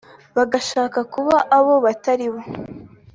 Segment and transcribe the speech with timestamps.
[0.37, 2.41] bagashaka kuba abo batari bo